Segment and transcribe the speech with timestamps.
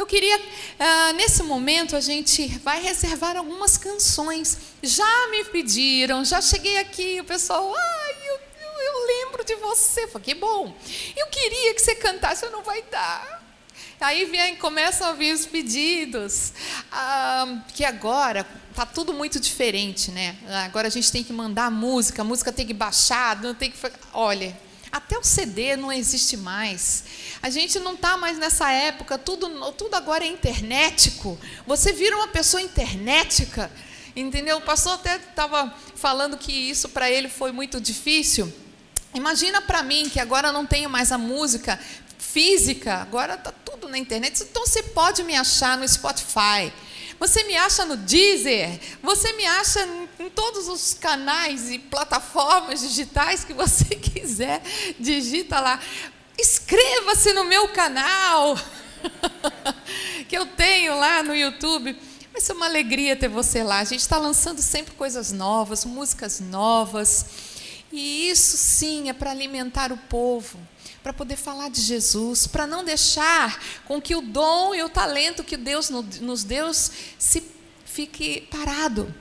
[0.00, 0.40] eu queria,
[0.78, 4.56] ah, nesse momento, a gente vai reservar algumas canções.
[4.82, 10.08] Já me pediram, já cheguei aqui, o pessoal, ai, eu, eu, eu lembro de você.
[10.08, 10.74] Falei, que bom.
[11.14, 13.44] Eu queria que você cantasse, não vai dar.
[14.00, 16.54] Aí vem, começam a vir os pedidos,
[16.90, 20.34] ah, que agora está tudo muito diferente, né?
[20.64, 23.76] Agora a gente tem que mandar música, a música tem que baixar, não tem que.
[24.14, 24.58] Olha,
[24.92, 27.04] até o CD não existe mais.
[27.42, 31.38] A gente não está mais nessa época, tudo, tudo agora é internetico.
[31.66, 33.70] Você vira uma pessoa internetica,
[34.16, 34.58] entendeu?
[34.58, 38.52] O pastor até estava falando que isso para ele foi muito difícil.
[39.14, 41.78] Imagina para mim que agora não tenho mais a música
[42.18, 44.42] física, agora está tudo na internet.
[44.42, 46.72] Então você pode me achar no Spotify.
[47.20, 49.86] Você me acha no Deezer, você me acha
[50.18, 54.62] em todos os canais e plataformas digitais que você quiser,
[54.98, 55.78] digita lá.
[56.38, 58.58] Inscreva-se no meu canal,
[60.30, 61.94] que eu tenho lá no YouTube.
[62.32, 63.80] Vai ser uma alegria ter você lá.
[63.80, 67.26] A gente está lançando sempre coisas novas, músicas novas.
[67.92, 70.58] E isso sim é para alimentar o povo
[71.02, 75.42] para poder falar de Jesus, para não deixar com que o dom e o talento
[75.42, 77.42] que Deus nos deu se
[77.84, 79.12] fique parado,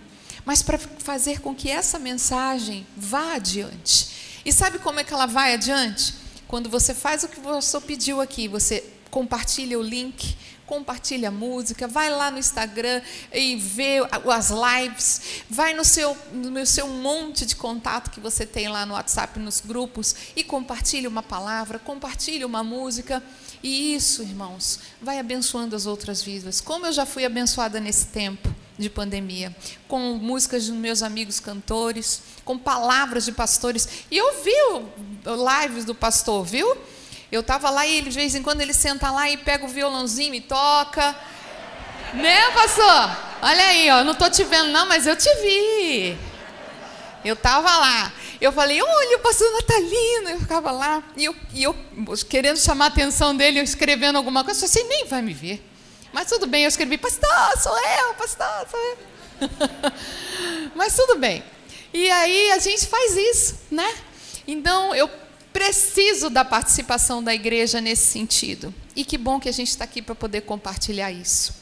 [0.46, 4.42] mas para fazer com que essa mensagem vá adiante.
[4.46, 6.14] E sabe como é que ela vai adiante?
[6.48, 10.36] Quando você faz o que você pediu aqui, você compartilha o link,
[10.70, 13.02] compartilha a música, vai lá no Instagram
[13.34, 13.98] e vê
[14.32, 18.94] as lives, vai no seu, no seu monte de contato que você tem lá no
[18.94, 23.24] WhatsApp, nos grupos, e compartilha uma palavra, compartilha uma música.
[23.64, 26.62] E isso, irmãos, vai abençoando as outras vidas.
[26.62, 29.54] Como eu já fui abençoada nesse tempo de pandemia,
[29.88, 34.06] com músicas dos meus amigos cantores, com palavras de pastores.
[34.12, 34.54] E eu vi
[35.26, 36.78] lives do pastor, viu?
[37.32, 39.68] Eu estava lá e ele, de vez em quando ele senta lá e pega o
[39.68, 41.16] violãozinho e toca.
[42.14, 43.18] Né, pastor?
[43.42, 46.18] Olha aí, ó, não estou te vendo não, mas eu te vi.
[47.24, 48.12] Eu estava lá.
[48.42, 50.30] Eu falei, olha, o pastor Natalino.
[50.30, 51.04] Eu ficava lá.
[51.16, 51.76] E eu, e eu
[52.28, 54.66] querendo chamar a atenção dele, escrevendo alguma coisa.
[54.66, 55.64] Eu falei, assim, nem vai me ver.
[56.12, 57.30] Mas tudo bem, eu escrevi, pastor,
[57.62, 58.98] sou eu, pastor, sou eu.
[60.74, 61.44] Mas tudo bem.
[61.94, 63.96] E aí a gente faz isso, né?
[64.48, 65.10] Então eu
[65.60, 68.74] preciso da participação da igreja nesse sentido.
[68.96, 71.54] E que bom que a gente está aqui para poder compartilhar isso.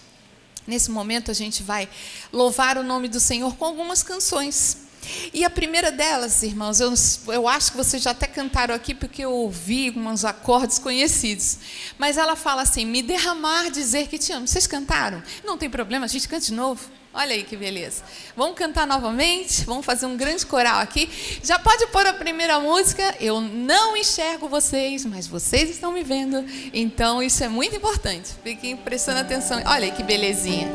[0.67, 1.89] Nesse momento a gente vai
[2.31, 4.85] louvar o nome do Senhor com algumas canções.
[5.33, 6.93] E a primeira delas, irmãos, eu,
[7.33, 11.57] eu acho que vocês já até cantaram aqui porque eu ouvi uns acordes conhecidos.
[11.97, 14.47] Mas ela fala assim: me derramar, dizer que te amo.
[14.47, 15.23] Vocês cantaram?
[15.43, 16.87] Não tem problema, a gente canta de novo.
[17.17, 18.03] Olha aí que beleza.
[18.35, 19.66] Vamos cantar novamente?
[19.66, 21.09] Vamos fazer um grande coral aqui.
[21.41, 23.16] Já pode pôr a primeira música.
[23.19, 26.45] Eu não enxergo vocês, mas vocês estão me vendo.
[26.72, 28.29] Então isso é muito importante.
[28.44, 29.57] Fiquem prestando atenção.
[29.66, 30.67] Olha aí que belezinha.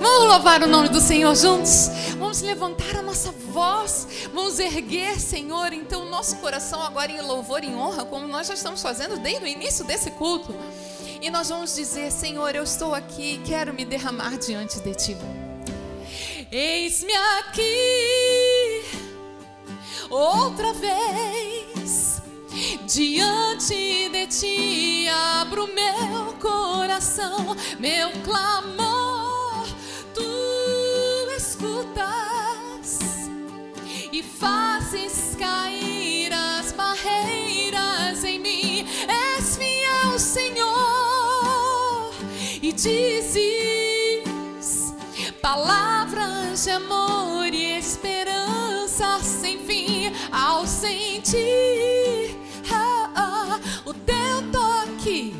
[0.00, 1.88] Vamos louvar o nome do Senhor juntos?
[2.18, 4.08] Vamos levantar a nossa voz.
[4.34, 8.54] Vamos erguer, Senhor, então o nosso coração agora em louvor e honra, como nós já
[8.54, 10.52] estamos fazendo desde o início desse culto.
[11.22, 15.16] E nós vamos dizer: Senhor, eu estou aqui, quero me derramar diante de Ti.
[16.50, 18.82] Eis-me aqui
[20.10, 22.22] outra vez
[22.86, 25.08] diante de ti.
[25.40, 29.66] Abro meu coração, meu clamor,
[30.14, 30.22] tu
[31.36, 32.98] escutas
[34.12, 38.86] e fazes cair as barreiras em mim.
[39.08, 42.14] És fiel, Senhor,
[42.62, 43.44] e dizes
[45.40, 45.93] palavras
[46.64, 52.34] de amor e esperança sem fim ao sentir
[52.72, 55.34] ah, ah, o teu toque.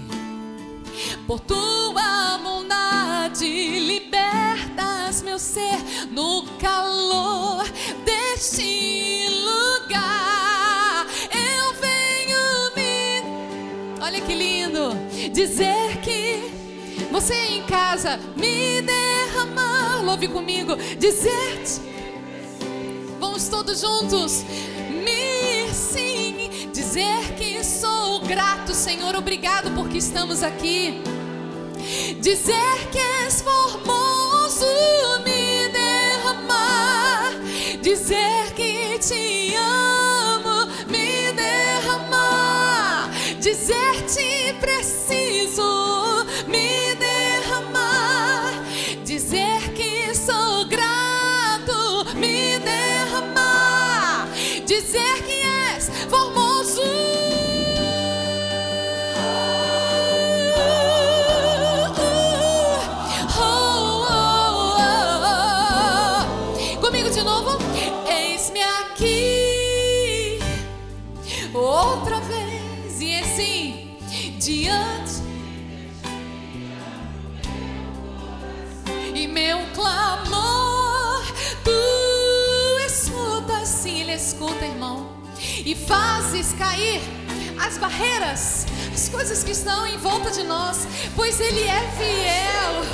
[1.26, 5.78] Por tua bondade libertas meu ser
[6.10, 7.64] no calor
[8.04, 11.06] deste lugar.
[11.32, 14.90] Eu venho me olha que lindo
[15.32, 16.52] dizer que
[17.10, 18.82] você em casa me
[19.44, 21.80] derramar, louve comigo, dizer-te.
[23.20, 24.44] Vamos todos juntos.
[25.04, 31.02] Me sim, dizer que sou grato, Senhor, obrigado porque estamos aqui.
[32.20, 34.66] Dizer que és formoso,
[35.24, 35.33] me
[74.44, 75.22] diante
[79.14, 81.24] e meu clamor
[81.64, 85.16] tu escutas, sim, ele escuta, irmão,
[85.64, 87.00] e fazes cair
[87.58, 90.86] as barreiras, as coisas que estão em volta de nós,
[91.16, 92.84] pois ele é fiel.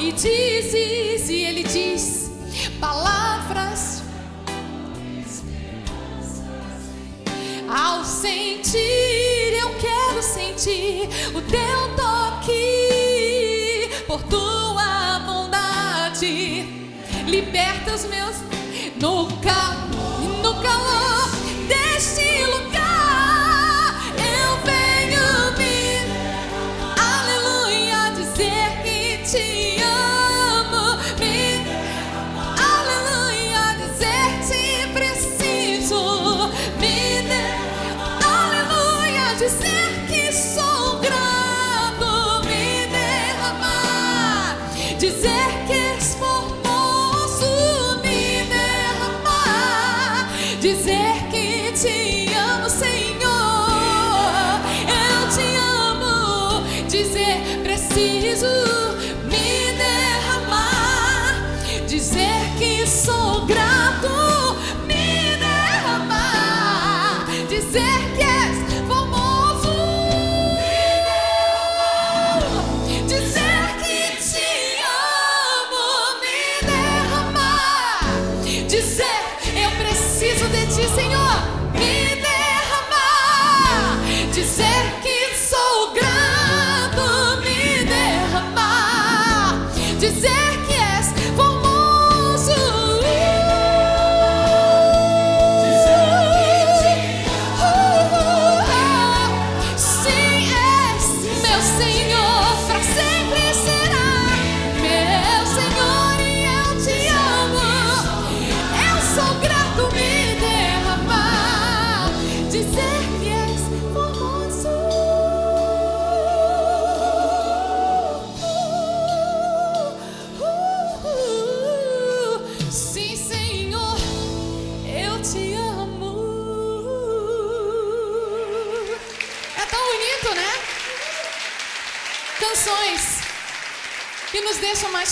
[0.00, 2.30] E dizes, e ele diz
[2.78, 4.02] palavras
[7.68, 9.55] ao sentir
[10.56, 12.54] o teu toque
[14.06, 16.64] por tua bondade.
[17.26, 18.36] Liberta os meus
[18.98, 19.74] no, cal,
[20.42, 20.95] no calor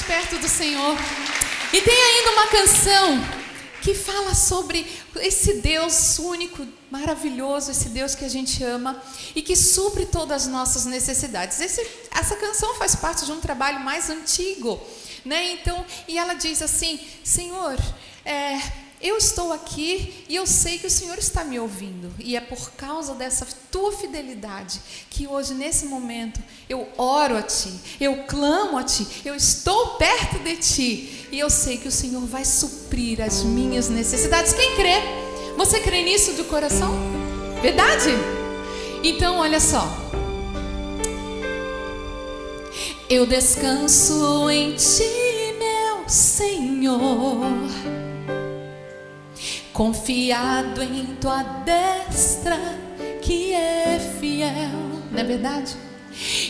[0.07, 0.97] perto do Senhor.
[1.73, 3.25] E tem ainda uma canção
[3.83, 4.87] que fala sobre
[5.17, 9.03] esse Deus único, maravilhoso, esse Deus que a gente ama
[9.35, 11.61] e que supre todas as nossas necessidades.
[11.61, 14.81] Esse- essa canção faz parte de um trabalho mais antigo,
[15.25, 15.53] né?
[15.53, 17.77] Então, e ela diz assim: Senhor,
[18.25, 18.59] é,
[19.05, 22.11] eu estou aqui e eu sei que o Senhor está me ouvindo.
[22.19, 24.81] E é por causa dessa tua fidelidade
[25.11, 26.41] que hoje, nesse momento,
[26.71, 27.71] eu oro a Ti,
[28.01, 31.29] eu clamo a Ti, eu estou perto de Ti.
[31.31, 34.55] E eu sei que o Senhor vai suprir as minhas necessidades.
[34.55, 35.03] Quem crê?
[35.59, 36.91] Você crê nisso do coração?
[37.61, 38.09] Verdade?
[39.03, 39.87] Então, olha só.
[43.11, 45.05] Eu descanso em Ti,
[45.59, 48.14] meu Senhor
[49.75, 52.57] confiado em tua destra
[53.21, 55.77] que é fiel, não é verdade?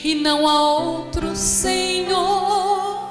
[0.04, 3.08] E não há outro Senhor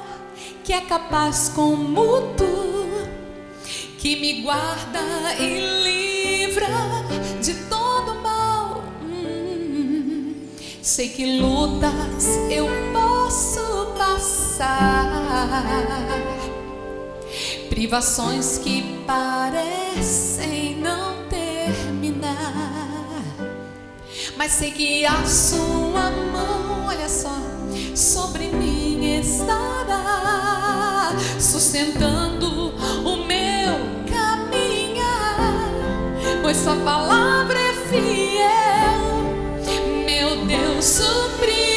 [0.64, 3.08] que é capaz como tu,
[3.98, 5.02] que me guarda
[5.40, 6.68] e livra
[7.42, 8.84] de todo mal.
[9.02, 10.36] Hum,
[10.82, 15.24] sei que lutas eu posso passar
[17.74, 22.30] privações que parecem não terminar.
[24.38, 27.36] Mas sei que a sua mão, olha só,
[27.96, 33.74] sobre mim estará, sustentando o meu
[34.08, 35.72] caminhar,
[36.44, 39.02] pois sua palavra é fiel.
[40.06, 41.73] Meu Deus suprirá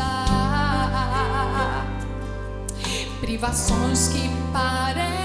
[3.19, 5.24] privações que parecem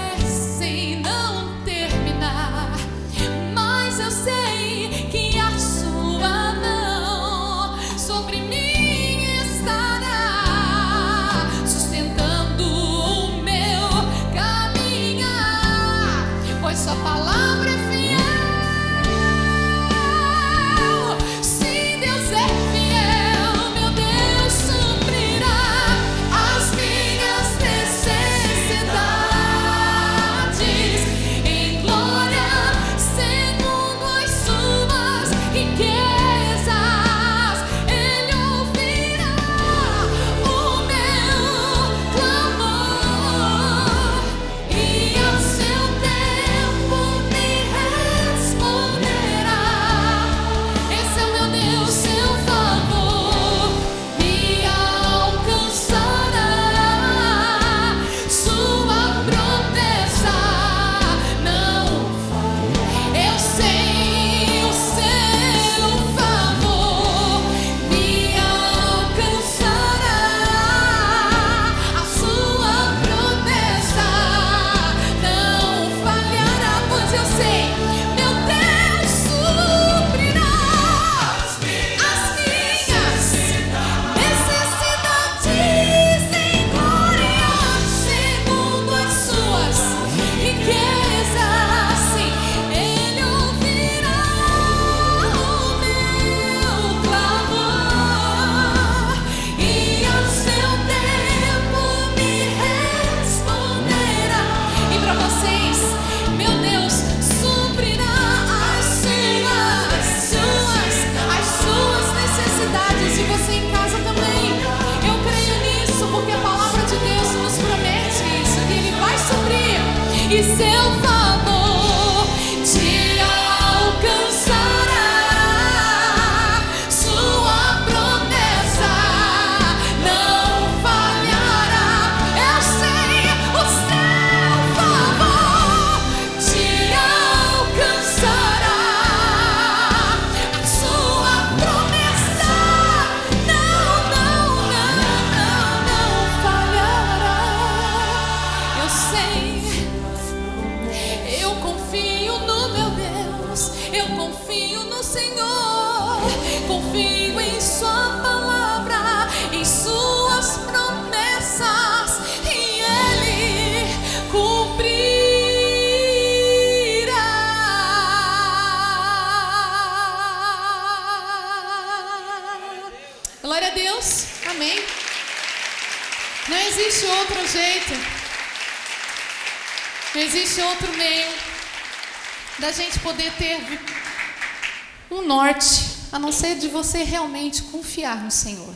[187.11, 188.73] realmente confiar no Senhor.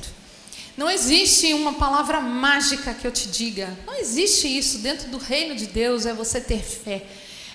[0.75, 3.75] Não existe uma palavra mágica que eu te diga.
[3.86, 4.80] Não existe isso.
[4.80, 7.06] Dentro do reino de Deus é você ter fé,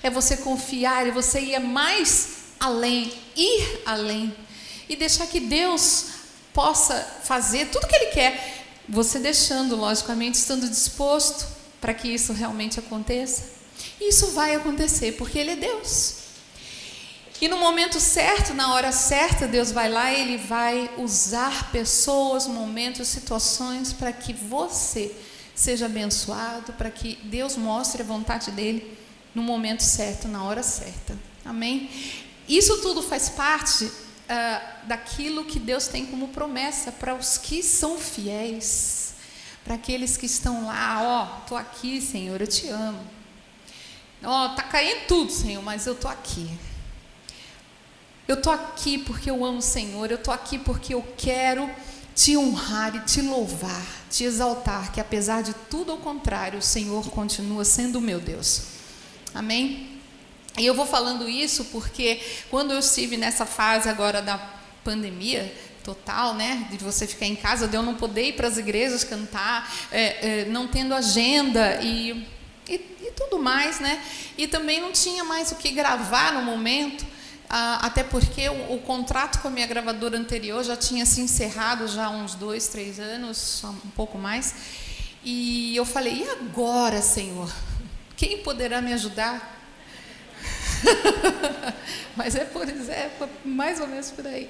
[0.03, 4.35] é você confiar, é você ir mais além, ir além
[4.89, 6.07] e deixar que Deus
[6.55, 8.65] possa fazer tudo que Ele quer.
[8.89, 11.47] Você deixando, logicamente, estando disposto
[11.79, 13.45] para que isso realmente aconteça.
[14.01, 16.15] E isso vai acontecer, porque Ele é Deus.
[17.41, 22.47] E no momento certo, na hora certa, Deus vai lá e Ele vai usar pessoas,
[22.47, 25.17] momentos, situações para que você
[25.55, 28.99] seja abençoado, para que Deus mostre a vontade dEle
[29.35, 31.17] no momento certo, na hora certa.
[31.43, 31.89] Amém?
[32.47, 33.91] Isso tudo faz parte
[34.29, 39.15] ah, daquilo que Deus tem como promessa para os que são fiéis,
[39.65, 43.01] para aqueles que estão lá, ó, estou aqui, Senhor, eu te amo.
[44.23, 46.51] Ó, tá caindo tudo, Senhor, mas eu tô aqui.
[48.31, 51.69] Eu tô aqui porque eu amo o Senhor, eu tô aqui porque eu quero
[52.15, 57.11] te honrar e te louvar, te exaltar, que apesar de tudo ao contrário, o Senhor
[57.11, 58.63] continua sendo o meu Deus.
[59.35, 59.99] Amém?
[60.57, 64.39] E eu vou falando isso porque quando eu estive nessa fase agora da
[64.85, 68.59] pandemia total, né, de você ficar em casa, de eu não poder ir para as
[68.59, 72.13] igrejas cantar, é, é, não tendo agenda e,
[72.69, 74.01] e, e tudo mais, né?
[74.39, 77.05] E também não tinha mais o que gravar no momento.
[77.53, 81.89] Ah, até porque o, o, contrato com a minha gravadora anterior já tinha se encerrado
[81.89, 84.55] já há uns dois, três anos, um pouco mais.
[85.25, 87.53] E eu falei, e agora, Senhor?
[88.17, 89.59] Quem poderá me ajudar?
[92.15, 93.11] Mas é por é
[93.45, 94.49] mais ou menos por aí.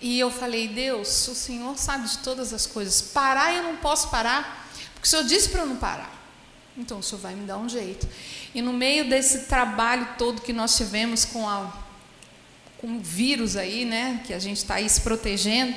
[0.00, 3.02] E eu falei, Deus, o Senhor sabe de todas as coisas.
[3.02, 6.10] Parar eu não posso parar, porque o Senhor disse para eu não parar.
[6.74, 8.08] Então o Senhor vai me dar um jeito.
[8.54, 11.83] E no meio desse trabalho todo que nós tivemos com, a,
[12.84, 15.74] com o vírus aí, né, que a gente está aí se protegendo,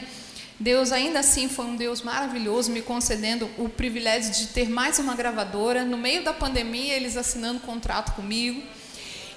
[0.60, 5.16] Deus ainda assim foi um Deus maravilhoso, me concedendo o privilégio de ter mais uma
[5.16, 5.86] gravadora.
[5.86, 8.62] No meio da pandemia, eles assinando contrato comigo.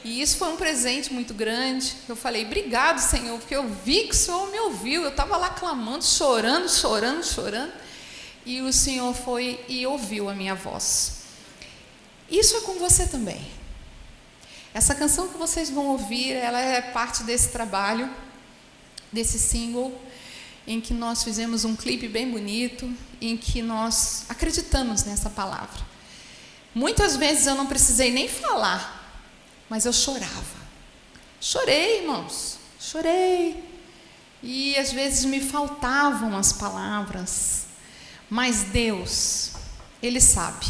[0.03, 1.95] E isso foi um presente muito grande.
[2.09, 5.03] Eu falei, obrigado, Senhor, porque eu vi que o Senhor me ouviu.
[5.03, 7.73] Eu estava lá clamando, chorando, chorando, chorando.
[8.45, 11.21] E o Senhor foi e ouviu a minha voz.
[12.29, 13.60] Isso é com você também.
[14.73, 18.09] Essa canção que vocês vão ouvir, ela é parte desse trabalho,
[19.13, 20.01] desse single,
[20.67, 25.81] em que nós fizemos um clipe bem bonito, em que nós acreditamos nessa palavra.
[26.73, 29.19] Muitas vezes eu não precisei nem falar,
[29.69, 30.61] mas eu chorava.
[31.41, 33.65] Chorei, irmãos, chorei.
[34.41, 37.65] E às vezes me faltavam as palavras,
[38.29, 39.53] mas Deus,
[40.01, 40.67] Ele sabe.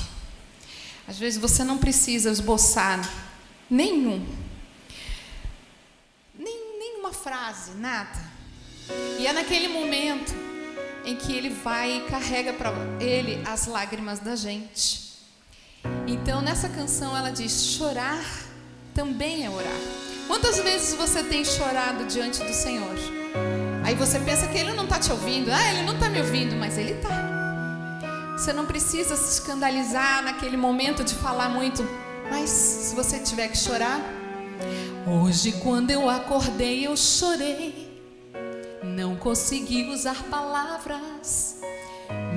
[1.07, 2.99] Às vezes você não precisa esboçar
[3.70, 4.26] nenhum,
[6.38, 8.18] nem, nenhuma frase, nada.
[9.18, 10.34] E é naquele momento
[11.04, 15.10] em que Ele vai e carrega para Ele as lágrimas da gente.
[16.06, 18.24] Então nessa canção ela diz: chorar
[18.94, 19.80] também é orar.
[20.26, 22.96] Quantas vezes você tem chorado diante do Senhor?
[23.84, 25.50] Aí você pensa que Ele não está te ouvindo.
[25.50, 28.36] Ah, Ele não está me ouvindo, mas Ele está.
[28.36, 31.82] Você não precisa se escandalizar naquele momento de falar muito.
[32.30, 34.00] Mas se você tiver que chorar,
[35.06, 37.90] hoje quando eu acordei eu chorei.
[38.82, 41.60] Não consegui usar palavras.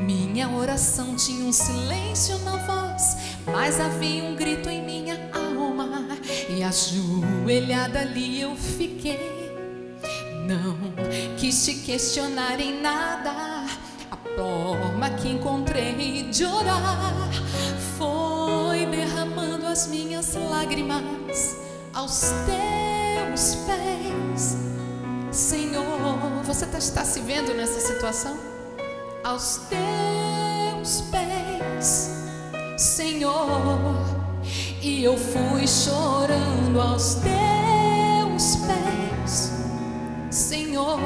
[0.06, 6.08] Minha oração tinha um silêncio na voz, mas havia um grito em minha alma.
[6.50, 9.44] E ajoelhada ali eu fiquei.
[10.46, 10.78] Não
[11.38, 13.32] quis te questionar em nada.
[14.12, 17.30] A forma que encontrei de orar
[19.74, 21.56] as minhas lágrimas
[21.92, 24.56] aos teus pés.
[25.32, 25.84] Senhor,
[26.46, 28.38] você tá, está se vendo nessa situação?
[29.24, 32.12] aos teus pés,
[32.78, 33.96] Senhor.
[34.82, 39.54] E eu fui chorando aos teus pés,
[40.30, 41.00] Senhor.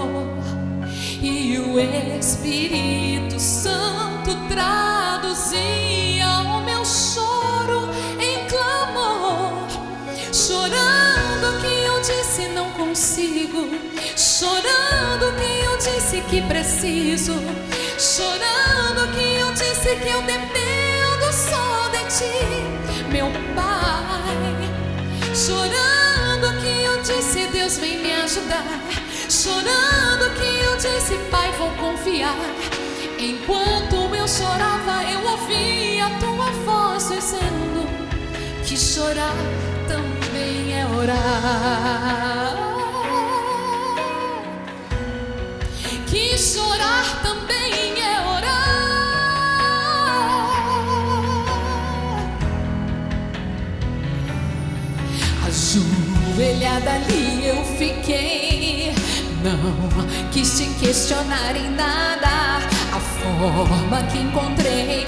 [1.21, 1.80] E o
[2.19, 6.07] Espírito Santo traduzia
[13.58, 13.70] consigo,
[14.15, 17.34] chorando que eu disse que preciso
[18.00, 23.98] chorando que eu disse que eu dependo só de ti, meu Pai.
[25.36, 28.63] Chorando que eu disse, Deus vem me ajudar.
[29.30, 32.36] Chorando que eu disse, Pai, vou confiar.
[33.20, 37.88] Enquanto eu chorava, eu ouvia a tua voz dizendo
[38.63, 39.36] que chorar
[39.88, 42.77] também é orar.
[46.47, 47.57] Chorar também
[55.47, 58.93] Ajoelhada ali eu fiquei.
[59.43, 62.57] Não quis te questionar em nada.
[62.93, 65.05] A forma que encontrei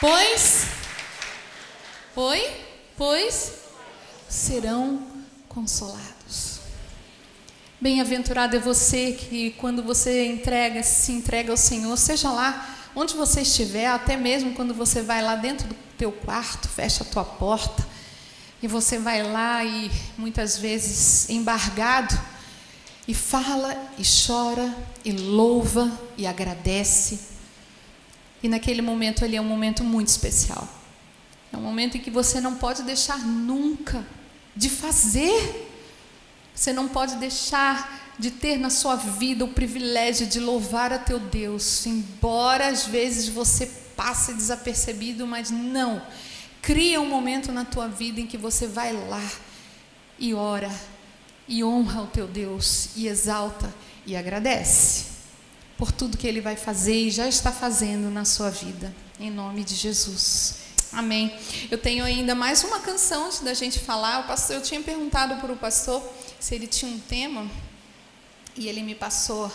[0.00, 0.64] pois,
[2.14, 2.50] foi,
[2.96, 3.52] pois
[4.28, 5.06] serão
[5.48, 6.60] consolados.
[7.80, 13.42] Bem-aventurado é você que quando você entrega, se entrega ao Senhor, seja lá onde você
[13.42, 17.86] estiver, até mesmo quando você vai lá dentro do teu quarto, fecha a tua porta,
[18.62, 22.18] e você vai lá e muitas vezes embargado,
[23.06, 27.29] e fala, e chora, e louva, e agradece.
[28.42, 30.66] E naquele momento ali é um momento muito especial.
[31.52, 34.06] É um momento em que você não pode deixar nunca
[34.56, 35.68] de fazer.
[36.54, 41.18] Você não pode deixar de ter na sua vida o privilégio de louvar a teu
[41.18, 46.02] Deus, embora às vezes você passe desapercebido, mas não.
[46.60, 49.22] Cria um momento na tua vida em que você vai lá
[50.18, 50.70] e ora
[51.48, 53.72] e honra o teu Deus e exalta
[54.06, 55.09] e agradece
[55.80, 59.64] por tudo que ele vai fazer e já está fazendo na sua vida, em nome
[59.64, 60.56] de Jesus.
[60.92, 61.34] Amém.
[61.70, 64.26] Eu tenho ainda mais uma canção antes da gente falar.
[64.26, 66.06] Pastor, eu tinha perguntado para o pastor
[66.38, 67.50] se ele tinha um tema
[68.54, 69.50] e ele me passou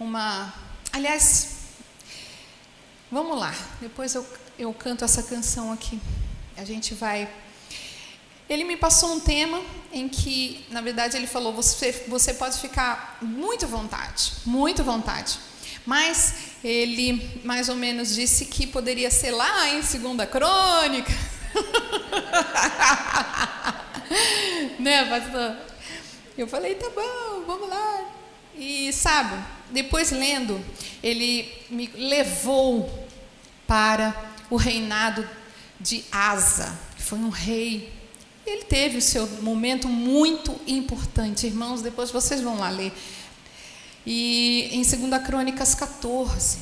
[0.00, 0.52] uma.
[0.92, 1.58] Aliás,
[3.08, 3.54] vamos lá.
[3.80, 4.26] Depois eu,
[4.58, 6.00] eu canto essa canção aqui.
[6.56, 7.32] A gente vai
[8.48, 9.60] ele me passou um tema
[9.92, 14.84] em que, na verdade, ele falou: você, você pode ficar muito à vontade, muito à
[14.84, 15.38] vontade.
[15.86, 21.12] Mas ele mais ou menos disse que poderia ser lá em Segunda Crônica.
[24.78, 25.56] né, pastor?
[26.36, 28.04] Eu falei: tá bom, vamos lá.
[28.56, 30.62] E sabe, depois lendo,
[31.02, 33.08] ele me levou
[33.66, 34.14] para
[34.50, 35.26] o reinado
[35.80, 37.93] de Asa, que foi um rei
[38.46, 42.92] ele teve o seu momento muito importante, irmãos, depois vocês vão lá ler.
[44.06, 46.58] E em 2 Crônicas 14,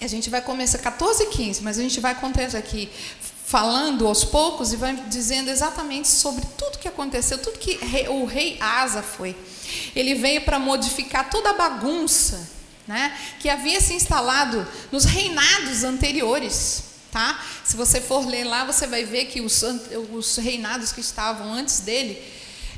[0.00, 2.90] a gente vai começar 14 e 15, mas a gente vai contando aqui,
[3.46, 8.58] falando aos poucos e vai dizendo exatamente sobre tudo que aconteceu, tudo que o rei
[8.60, 9.34] Asa foi.
[9.96, 12.50] Ele veio para modificar toda a bagunça
[12.86, 16.93] né, que havia se instalado nos reinados anteriores.
[17.14, 17.40] Tá?
[17.62, 19.62] Se você for ler lá, você vai ver que os,
[20.12, 22.20] os reinados que estavam antes dele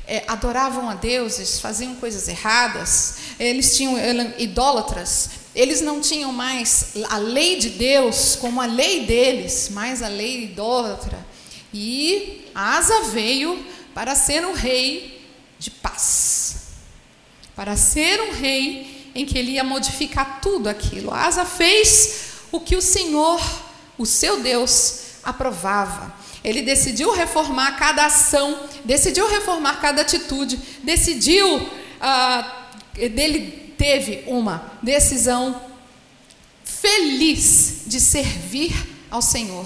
[0.05, 3.95] é, adoravam a deuses, faziam coisas erradas, eles tinham
[4.37, 10.07] idólatras, eles não tinham mais a lei de Deus como a lei deles, mas a
[10.07, 11.17] lei idólatra.
[11.73, 15.19] E Asa veio para ser um rei
[15.57, 16.57] de paz,
[17.55, 21.11] para ser um rei em que ele ia modificar tudo aquilo.
[21.11, 23.41] Asa fez o que o Senhor
[23.97, 26.13] o seu Deus aprovava.
[26.43, 35.61] Ele decidiu reformar cada ação, decidiu reformar cada atitude, decidiu, ah, dele teve uma decisão
[36.63, 38.73] feliz de servir
[39.09, 39.65] ao Senhor.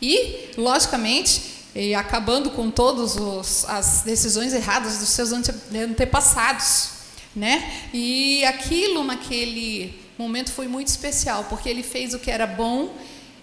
[0.00, 6.90] E, logicamente, e acabando com todas as decisões erradas dos seus antepassados,
[7.34, 7.88] né?
[7.94, 12.94] E aquilo naquele momento foi muito especial, porque ele fez o que era bom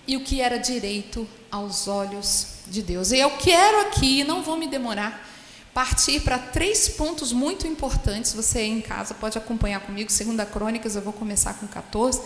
[0.09, 3.11] e o que era direito aos olhos de Deus.
[3.11, 5.23] E eu quero aqui, não vou me demorar,
[5.71, 8.33] partir para três pontos muito importantes.
[8.33, 12.23] Você em casa pode acompanhar comigo, segunda Crônicas, eu vou começar com 14,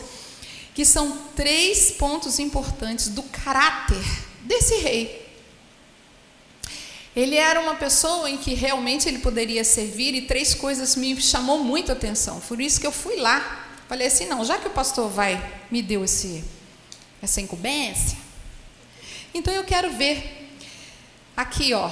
[0.74, 4.02] que são três pontos importantes do caráter
[4.44, 5.22] desse rei.
[7.14, 11.62] Ele era uma pessoa em que realmente ele poderia servir e três coisas me chamou
[11.62, 12.40] muito a atenção.
[12.40, 13.68] Por isso que eu fui lá.
[13.90, 16.42] Falei assim, não, já que o pastor vai me deu esse
[17.24, 18.18] essa incumbência.
[19.34, 20.52] Então eu quero ver
[21.36, 21.90] aqui, ó,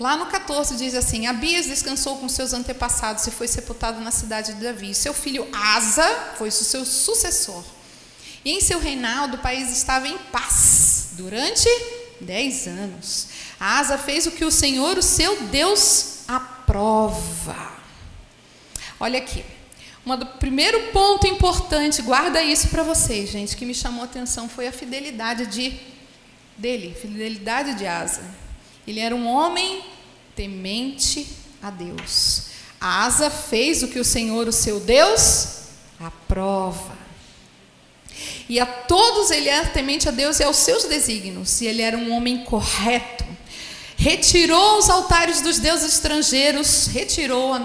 [0.00, 4.54] lá no 14 diz assim: Abias descansou com seus antepassados e foi sepultado na cidade
[4.54, 4.94] de Davi.
[4.94, 7.62] Seu filho Asa foi seu sucessor.
[8.42, 11.68] E em seu reinado o país estava em paz durante
[12.20, 13.28] dez anos.
[13.60, 17.72] Asa fez o que o Senhor, o seu Deus, aprova.
[18.98, 19.44] Olha aqui.
[20.06, 24.66] Um primeiro ponto importante, guarda isso para vocês, gente, que me chamou a atenção foi
[24.66, 25.80] a fidelidade de
[26.58, 28.22] dele, fidelidade de Asa.
[28.86, 29.82] Ele era um homem
[30.36, 31.26] temente
[31.62, 32.48] a Deus.
[32.78, 36.94] Asa fez o que o Senhor, o seu Deus, aprova.
[38.46, 41.62] E a todos ele era temente a Deus e aos seus desígnios.
[41.62, 43.24] E ele era um homem correto.
[43.96, 46.88] Retirou os altares dos deuses estrangeiros.
[46.88, 47.58] Retirou a,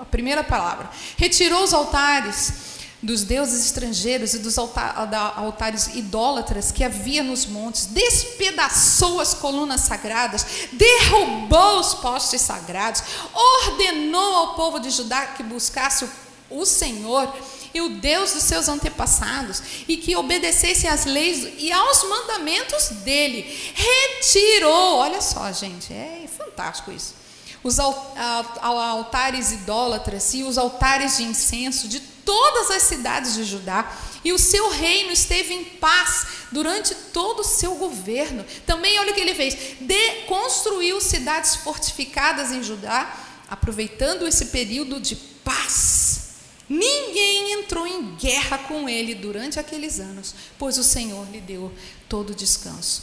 [0.00, 0.90] a primeira palavra.
[1.16, 2.70] Retirou os altares
[3.02, 10.44] dos deuses estrangeiros e dos altares idólatras que havia nos montes, despedaçou as colunas sagradas,
[10.72, 16.06] derrubou os postes sagrados, ordenou ao povo de Judá que buscasse
[16.50, 17.32] o Senhor
[17.72, 23.42] e o Deus dos seus antepassados e que obedecesse às leis e aos mandamentos dele.
[23.74, 27.19] Retirou, olha só, gente, é fantástico isso.
[27.62, 33.92] Os altares idólatras e os altares de incenso de todas as cidades de Judá,
[34.24, 38.44] e o seu reino esteve em paz durante todo o seu governo.
[38.66, 43.14] Também, olha o que ele fez: de, construiu cidades fortificadas em Judá,
[43.48, 46.30] aproveitando esse período de paz.
[46.68, 51.72] Ninguém entrou em guerra com ele durante aqueles anos, pois o Senhor lhe deu
[52.08, 53.02] todo o descanso.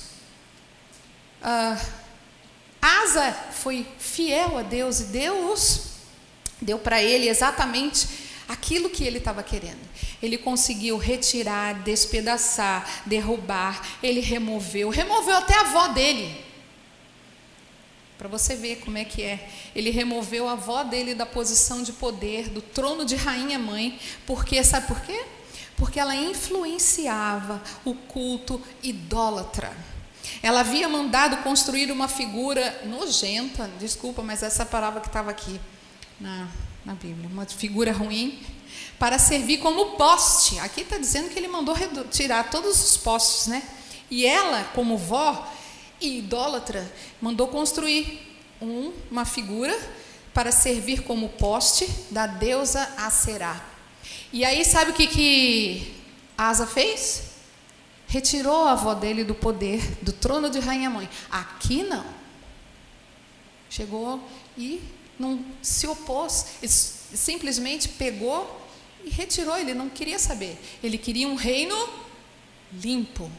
[1.42, 1.78] Ah,
[2.82, 5.82] Asa foi fiel a Deus e Deus
[6.62, 8.08] deu para ele exatamente
[8.48, 9.88] aquilo que ele estava querendo.
[10.22, 16.46] Ele conseguiu retirar, despedaçar, derrubar, ele removeu, removeu até a avó dele.
[18.18, 19.48] Para você ver como é que é.
[19.76, 24.64] Ele removeu a avó dele da posição de poder, do trono de rainha mãe, porque
[24.64, 25.24] sabe por quê?
[25.76, 29.72] Porque ela influenciava o culto idólatra.
[30.42, 35.60] Ela havia mandado construir uma figura nojenta, desculpa, mas essa palavra que estava aqui
[36.20, 36.48] na,
[36.86, 38.40] na Bíblia, uma figura ruim,
[39.00, 40.60] para servir como poste.
[40.60, 41.76] Aqui está dizendo que ele mandou
[42.12, 43.64] tirar todos os postes, né?
[44.10, 45.52] E ela, como vó,
[46.00, 46.90] e idólatra,
[47.22, 49.78] mandou construir um, uma figura
[50.34, 53.60] para servir como poste da deusa Aserá.
[54.32, 55.96] E aí, sabe o que, que
[56.38, 57.37] Asa fez?
[58.08, 61.10] Retirou a avó dele do poder, do trono de rainha mãe.
[61.30, 62.06] Aqui não.
[63.70, 64.22] Chegou
[64.58, 64.82] e
[65.20, 66.46] não se opôs,
[67.14, 68.66] simplesmente pegou
[69.04, 69.58] e retirou.
[69.58, 70.58] Ele não queria saber.
[70.82, 71.76] Ele queria um reino
[72.74, 73.30] limpo,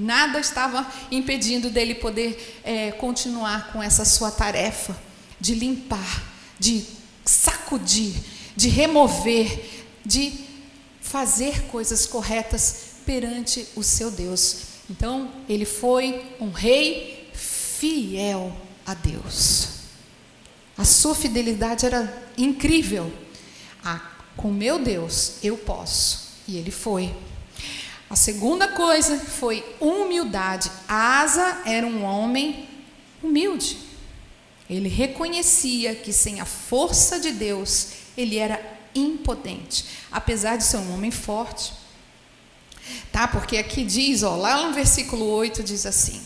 [0.00, 4.96] Nada estava impedindo dele poder é, continuar com essa sua tarefa
[5.38, 6.24] de limpar,
[6.58, 6.86] de
[7.22, 8.14] sacudir,
[8.56, 10.32] de remover, de
[11.02, 14.62] fazer coisas corretas perante o seu Deus.
[14.88, 19.68] Então, ele foi um rei fiel a Deus.
[20.76, 23.12] A sua fidelidade era incrível.
[23.84, 24.00] Ah,
[24.36, 26.30] com meu Deus eu posso.
[26.48, 27.14] E ele foi.
[28.08, 30.70] A segunda coisa foi humildade.
[30.88, 32.68] Asa era um homem
[33.22, 33.78] humilde.
[34.68, 38.60] Ele reconhecia que sem a força de Deus ele era
[38.94, 41.72] impotente, apesar de ser um homem forte.
[43.12, 43.28] Tá?
[43.28, 46.20] Porque aqui diz, ó, lá no versículo 8 diz assim: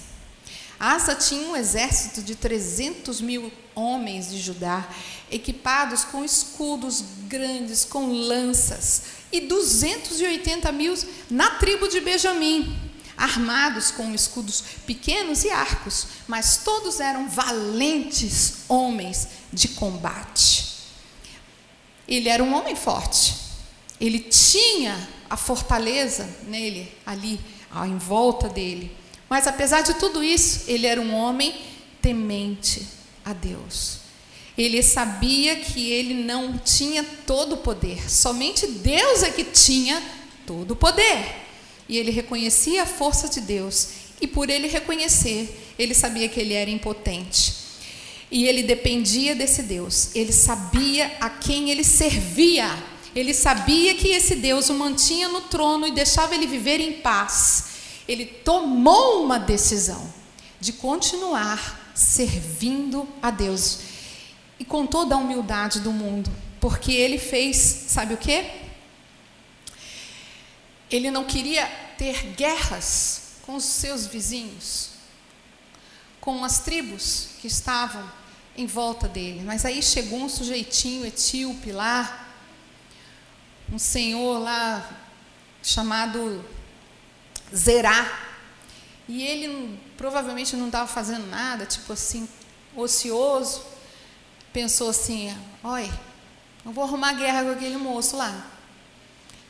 [0.79, 4.89] Asa tinha um exército de 300 mil homens de Judá,
[5.31, 10.95] equipados com escudos grandes, com lanças, e 280 mil
[11.31, 12.79] na tribo de Benjamim,
[13.17, 20.75] armados com escudos pequenos e arcos, mas todos eram valentes homens de combate.
[22.07, 23.35] Ele era um homem forte.
[24.01, 27.41] Ele tinha a fortaleza nele, ali,
[27.87, 28.91] em volta dele.
[29.29, 31.55] Mas apesar de tudo isso, ele era um homem
[32.01, 32.87] temente
[33.25, 33.99] a Deus.
[34.57, 40.01] Ele sabia que ele não tinha todo o poder, somente Deus é que tinha
[40.47, 41.43] todo o poder.
[41.89, 43.89] E ele reconhecia a força de Deus,
[44.21, 47.55] e por ele reconhecer, ele sabia que ele era impotente.
[48.31, 52.71] E ele dependia desse Deus, ele sabia a quem ele servia,
[53.15, 57.67] ele sabia que esse Deus o mantinha no trono e deixava ele viver em paz.
[58.09, 60.13] Ele tomou uma decisão
[60.61, 63.79] de continuar servindo a Deus
[64.59, 68.45] e com toda a humildade do mundo, porque ele fez, sabe o que?
[70.91, 74.91] Ele não queria ter guerras com os seus vizinhos,
[76.21, 78.11] com as tribos que estavam
[78.57, 79.43] em volta dele.
[79.45, 82.24] Mas aí chegou um sujeitinho etíope lá,
[83.73, 84.89] um senhor lá
[85.63, 86.45] chamado
[87.55, 88.21] Zerá.
[89.09, 92.29] E ele provavelmente não estava fazendo nada, tipo assim,
[92.77, 93.63] ocioso.
[94.53, 95.93] Pensou assim: olha,
[96.65, 98.51] eu vou arrumar guerra com aquele moço lá.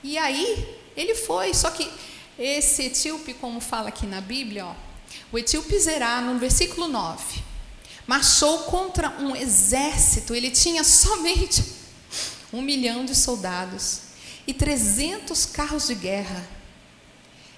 [0.03, 1.91] E aí ele foi, só que
[2.39, 4.75] esse etíope, como fala aqui na Bíblia, ó,
[5.33, 7.43] o etíope Zerá, no versículo 9,
[8.07, 11.65] marchou contra um exército, ele tinha somente
[12.55, 14.01] um milhão de soldados
[14.47, 16.47] e 300 carros de guerra.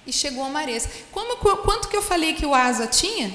[0.05, 0.87] E chegou a Mares.
[1.11, 3.33] Como, quanto que eu falei que o Asa tinha?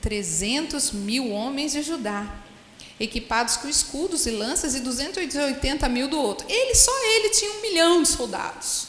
[0.00, 2.32] 300 mil homens de Judá,
[2.98, 6.46] equipados com escudos e lanças, e 280 mil do outro.
[6.48, 8.88] Ele, só ele, tinha um milhão de soldados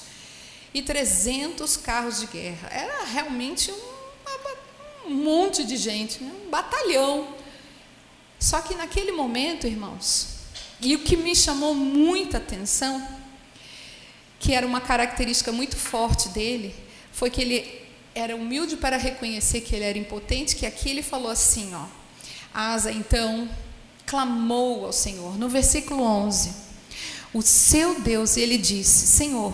[0.73, 2.69] e 300 carros de guerra.
[2.71, 6.31] Era realmente um, um monte de gente, né?
[6.45, 7.35] um batalhão.
[8.39, 10.36] Só que naquele momento, irmãos,
[10.81, 13.05] e o que me chamou muita atenção,
[14.39, 16.75] que era uma característica muito forte dele,
[17.11, 17.81] foi que ele
[18.13, 21.85] era humilde para reconhecer que ele era impotente, que aqui ele falou assim, ó.
[22.53, 23.49] Asa então
[24.05, 25.37] clamou ao Senhor.
[25.37, 26.53] No versículo 11,
[27.33, 29.53] o seu Deus, ele disse: Senhor,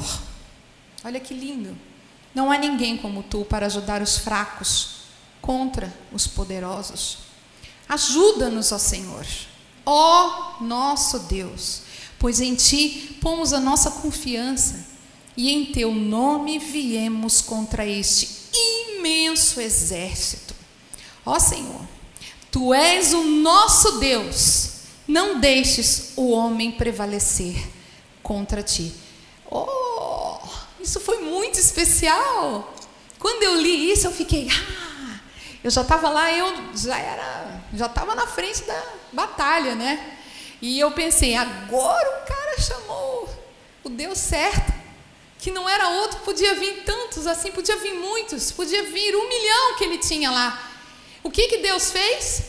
[1.03, 1.77] olha que lindo.
[2.33, 5.03] Não há ninguém como tu para ajudar os fracos
[5.41, 7.17] contra os poderosos.
[7.87, 9.25] Ajuda-nos, ó Senhor,
[9.85, 11.81] ó nosso Deus,
[12.19, 14.85] pois em ti pomos a nossa confiança
[15.35, 20.53] e em teu nome viemos contra este imenso exército.
[21.25, 21.81] Ó Senhor,
[22.51, 24.69] tu és o nosso Deus,
[25.07, 27.55] não deixes o homem prevalecer
[28.21, 28.93] contra ti.
[29.49, 30.39] Oh,
[30.81, 32.73] isso foi muito especial.
[33.19, 35.19] Quando eu li isso, eu fiquei, ah,
[35.63, 38.83] eu já estava lá, eu já era, já estava na frente da
[39.13, 40.17] batalha, né?
[40.61, 43.29] E eu pensei, agora o cara chamou
[43.83, 44.73] o Deus certo,
[45.39, 49.77] que não era outro, podia vir tantos assim, podia vir muitos, podia vir um milhão
[49.77, 50.71] que ele tinha lá.
[51.21, 52.43] O que, que Deus fez?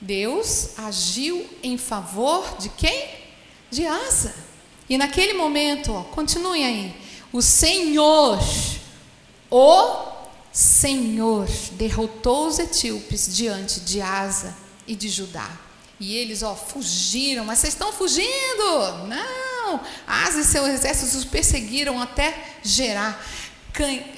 [0.00, 3.08] Deus agiu em favor de quem?
[3.70, 4.34] De Asa.
[4.88, 6.96] E naquele momento, ó, continuem aí.
[7.32, 8.38] O Senhor,
[9.50, 10.07] o
[10.58, 14.56] Senhor derrotou os etíopes diante de Asa
[14.88, 15.48] e de Judá.
[16.00, 17.44] E eles, ó, fugiram.
[17.44, 19.06] Mas vocês estão fugindo?
[19.06, 19.80] Não.
[20.04, 23.24] Asa e seus exércitos os perseguiram até Gerar.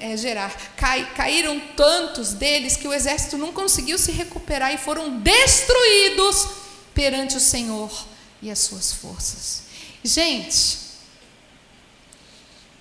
[0.00, 0.50] É, gerar.
[0.76, 6.48] Cai, caíram tantos deles que o exército não conseguiu se recuperar e foram destruídos
[6.94, 7.92] perante o Senhor
[8.40, 9.64] e as suas forças.
[10.02, 10.78] Gente,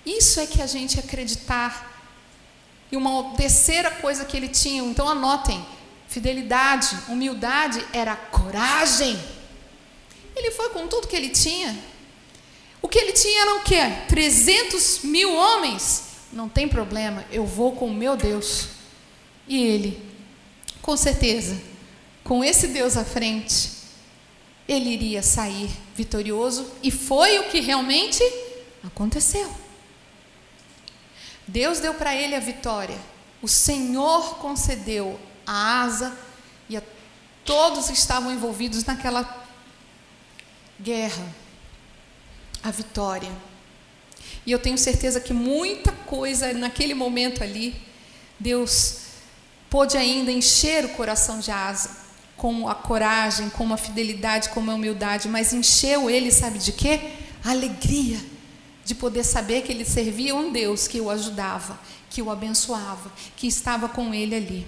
[0.06, 1.89] isso é que a gente acreditar.
[2.90, 5.64] E uma terceira coisa que ele tinha, então anotem:
[6.08, 9.18] fidelidade, humildade era coragem.
[10.34, 11.78] Ele foi com tudo que ele tinha.
[12.82, 13.80] O que ele tinha era o quê?
[14.08, 16.04] 300 mil homens.
[16.32, 18.68] Não tem problema, eu vou com o meu Deus.
[19.46, 20.00] E ele,
[20.80, 21.60] com certeza,
[22.22, 23.70] com esse Deus à frente,
[24.68, 28.22] ele iria sair vitorioso e foi o que realmente
[28.84, 29.50] aconteceu.
[31.50, 32.96] Deus deu para ele a vitória.
[33.42, 36.16] O Senhor concedeu a asa
[36.68, 36.82] e a
[37.44, 39.46] todos que estavam envolvidos naquela
[40.80, 41.26] guerra
[42.62, 43.30] a vitória.
[44.46, 47.74] E eu tenho certeza que muita coisa naquele momento ali,
[48.38, 48.98] Deus
[49.68, 51.98] pôde ainda encher o coração de Asa
[52.36, 57.00] com a coragem, com a fidelidade, com a humildade, mas encheu ele, sabe de quê?
[57.44, 58.20] Alegria
[58.90, 61.78] de poder saber que ele servia um Deus que o ajudava,
[62.10, 64.66] que o abençoava, que estava com ele ali.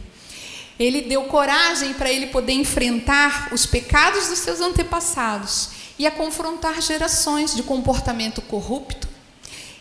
[0.78, 6.80] Ele deu coragem para ele poder enfrentar os pecados dos seus antepassados e a confrontar
[6.80, 9.08] gerações de comportamento corrupto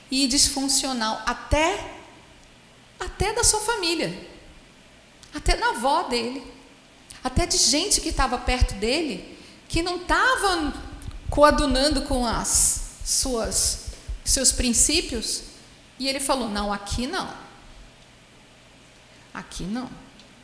[0.09, 1.97] e disfuncional até
[2.99, 4.27] até da sua família,
[5.35, 6.43] até da avó dele
[7.23, 9.37] até de gente que estava perto dele,
[9.69, 10.73] que não estava
[11.29, 13.90] coadunando com as suas
[14.31, 15.43] seus princípios,
[15.99, 17.33] e ele falou: "Não, aqui não.
[19.33, 19.89] Aqui não.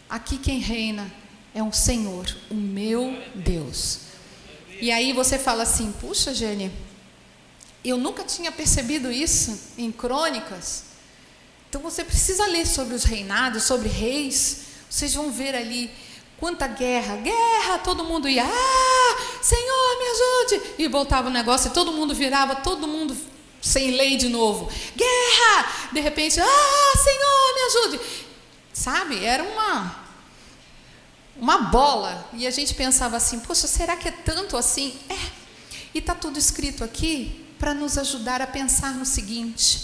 [0.10, 1.12] Aqui quem reina
[1.54, 4.00] é um Senhor, o meu Deus."
[4.80, 6.72] E aí você fala assim: "Puxa, Gênia,
[7.84, 10.84] eu nunca tinha percebido isso em crônicas."
[11.70, 14.68] Então você precisa ler sobre os reinados, sobre reis.
[14.90, 15.92] Vocês vão ver ali
[16.38, 20.76] Quanta guerra, guerra, todo mundo ia, ah, Senhor, me ajude.
[20.78, 23.18] E voltava o negócio e todo mundo virava, todo mundo
[23.68, 24.72] sem lei de novo.
[24.96, 25.90] Guerra!
[25.92, 28.00] De repente, ah, Senhor, me ajude.
[28.74, 29.24] sabe?
[29.24, 30.08] Era uma
[31.40, 32.30] uma bola.
[32.34, 34.98] E a gente pensava assim: poxa, será que é tanto assim?
[35.10, 35.38] É.
[35.94, 39.80] E está tudo escrito aqui para nos ajudar a pensar no seguinte: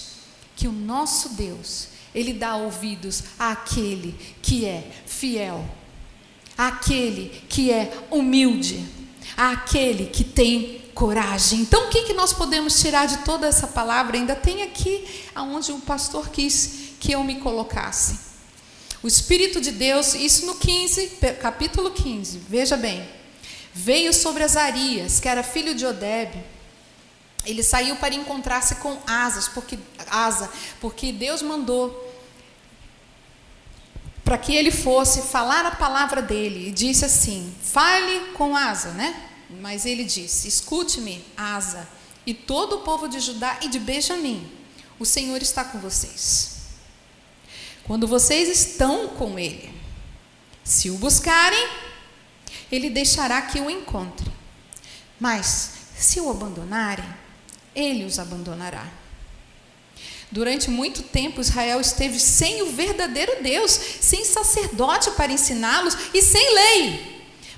[0.55, 5.69] que o nosso Deus, Ele dá ouvidos àquele que é fiel,
[6.57, 8.83] àquele que é humilde,
[9.35, 11.59] àquele que tem coragem.
[11.59, 14.17] Então, o que, que nós podemos tirar de toda essa palavra?
[14.17, 18.19] Ainda tem aqui aonde o pastor quis que eu me colocasse.
[19.01, 21.07] O Espírito de Deus, isso no 15,
[21.41, 23.05] capítulo 15, veja bem.
[23.73, 26.41] Veio sobre Azarias, que era filho de Odebe.
[27.45, 29.77] Ele saiu para encontrar-se com Asas, porque
[30.09, 32.11] Asa, porque Deus mandou
[34.23, 39.32] para que ele fosse falar a palavra dele e disse assim: "Fale com Asa", né?
[39.61, 41.87] Mas ele disse: "Escute-me, Asa,
[42.25, 44.49] e todo o povo de Judá e de Benjamim.
[44.99, 46.53] O Senhor está com vocês."
[47.83, 49.69] Quando vocês estão com Ele,
[50.63, 51.67] se o buscarem,
[52.71, 54.31] Ele deixará que o encontre.
[55.19, 57.05] Mas, se o abandonarem,
[57.75, 58.87] Ele os abandonará.
[60.31, 66.55] Durante muito tempo, Israel esteve sem o verdadeiro Deus, sem sacerdote para ensiná-los e sem
[66.55, 67.12] lei.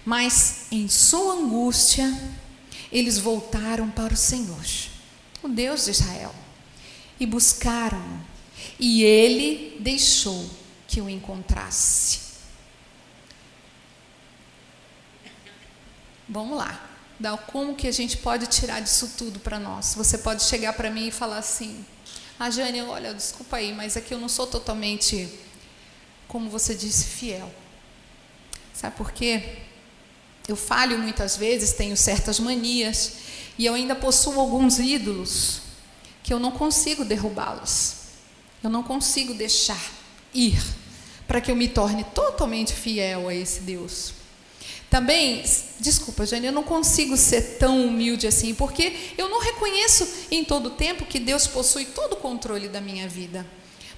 [0.06, 2.08] Mas, em sua angústia,
[2.91, 4.66] eles voltaram para o Senhor,
[5.41, 6.34] o Deus de Israel,
[7.20, 8.36] e buscaram-no
[8.80, 10.49] e ele deixou
[10.88, 12.20] que o encontrasse.
[16.28, 16.89] Vamos lá.
[17.47, 19.95] Como que a gente pode tirar disso tudo para nós?
[19.95, 21.86] Você pode chegar para mim e falar assim:
[22.38, 25.30] Ah, Jane, olha, desculpa aí, mas aqui eu não sou totalmente,
[26.28, 27.49] como você disse, fiel.
[28.74, 29.60] Sabe por quê?
[30.48, 33.14] Eu falho muitas vezes, tenho certas manias,
[33.58, 35.62] e eu ainda possuo alguns ídolos
[36.24, 37.96] que eu não consigo derrubá-los.
[38.64, 39.80] Eu não consigo deixar
[40.34, 40.62] ir
[41.28, 44.14] para que eu me torne totalmente fiel a esse Deus.
[44.89, 45.43] Também,
[45.80, 50.70] desculpa, Jane, eu não consigo ser tão humilde assim, porque eu não reconheço em todo
[50.70, 53.46] tempo que Deus possui todo o controle da minha vida.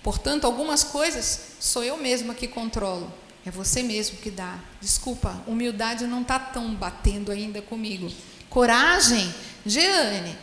[0.01, 3.11] Portanto, algumas coisas sou eu mesma que controlo.
[3.47, 4.59] É você mesmo que dá.
[4.81, 8.11] Desculpa, humildade não está tão batendo ainda comigo.
[8.49, 9.33] Coragem,
[9.65, 10.35] Jeane,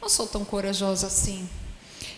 [0.00, 1.48] não sou tão corajosa assim.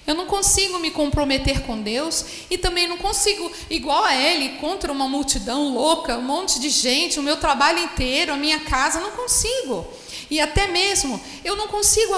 [0.08, 4.90] Eu não consigo me comprometer com Deus e também não consigo, igual a ele, contra
[4.90, 9.10] uma multidão louca, um monte de gente, o meu trabalho inteiro, a minha casa, não
[9.10, 9.86] consigo.
[10.30, 12.14] E até mesmo, eu não consigo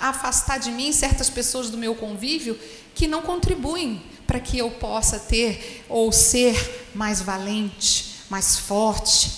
[0.00, 2.56] afastar de mim certas pessoas do meu convívio
[2.94, 9.32] que não contribuem para que eu possa ter ou ser mais valente, mais forte,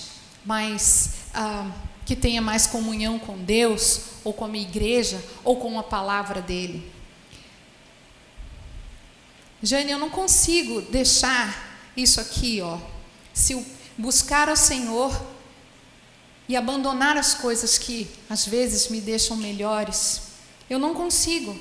[0.44, 1.24] mais.
[1.32, 1.70] Ah,
[2.04, 6.42] que tenha mais comunhão com Deus, ou com a minha igreja, ou com a palavra
[6.42, 6.92] dele.
[9.64, 12.78] Jane, eu não consigo deixar isso aqui, ó.
[13.32, 13.64] Se
[13.96, 15.10] buscar ao Senhor
[16.46, 20.20] e abandonar as coisas que às vezes me deixam melhores,
[20.68, 21.58] eu não consigo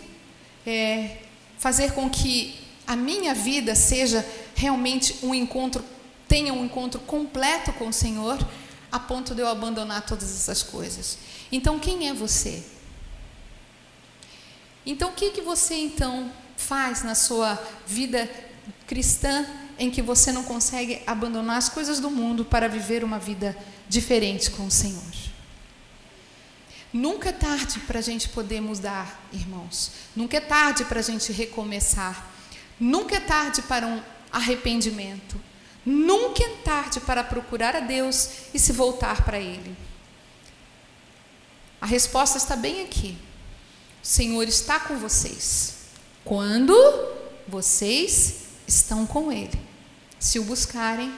[0.68, 1.20] é,
[1.58, 5.82] fazer com que a minha vida seja realmente um encontro,
[6.28, 8.38] tenha um encontro completo com o Senhor,
[8.92, 11.18] a ponto de eu abandonar todas essas coisas.
[11.50, 12.64] Então, quem é você?
[14.86, 16.30] Então, o que, que você então
[16.64, 18.30] faz na sua vida
[18.88, 19.46] cristã
[19.78, 23.58] em que você não consegue abandonar as coisas do mundo para viver uma vida
[23.90, 25.04] diferente com o Senhor.
[26.92, 29.92] Nunca é tarde para a gente poder mudar, irmãos.
[30.16, 32.32] Nunca é tarde para a gente recomeçar.
[32.80, 34.02] Nunca é tarde para um
[34.32, 35.42] arrependimento.
[35.84, 39.76] Nunca é tarde para procurar a Deus e se voltar para Ele.
[41.82, 43.18] A resposta está bem aqui.
[44.02, 45.73] O Senhor está com vocês.
[46.24, 46.74] Quando
[47.48, 49.60] vocês estão com Ele.
[50.20, 51.14] Se o buscarem,